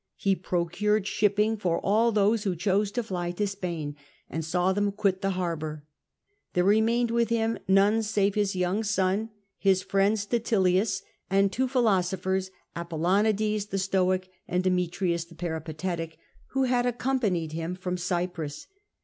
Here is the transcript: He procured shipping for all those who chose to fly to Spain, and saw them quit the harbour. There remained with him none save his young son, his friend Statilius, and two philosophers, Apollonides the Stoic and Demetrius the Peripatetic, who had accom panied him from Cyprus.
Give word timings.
He 0.15 0.35
procured 0.35 1.05
shipping 1.05 1.57
for 1.57 1.77
all 1.77 2.11
those 2.11 2.43
who 2.43 2.55
chose 2.55 2.91
to 2.93 3.03
fly 3.03 3.29
to 3.33 3.45
Spain, 3.45 3.95
and 4.31 4.43
saw 4.43 4.73
them 4.73 4.91
quit 4.91 5.21
the 5.21 5.29
harbour. 5.37 5.85
There 6.53 6.63
remained 6.63 7.11
with 7.11 7.29
him 7.29 7.59
none 7.67 8.01
save 8.01 8.33
his 8.33 8.55
young 8.55 8.81
son, 8.83 9.29
his 9.59 9.83
friend 9.83 10.17
Statilius, 10.17 11.03
and 11.29 11.51
two 11.51 11.67
philosophers, 11.67 12.49
Apollonides 12.75 13.67
the 13.67 13.77
Stoic 13.77 14.31
and 14.47 14.63
Demetrius 14.63 15.25
the 15.25 15.35
Peripatetic, 15.35 16.17
who 16.47 16.63
had 16.63 16.85
accom 16.87 17.19
panied 17.19 17.51
him 17.51 17.75
from 17.75 17.95
Cyprus. 17.95 18.65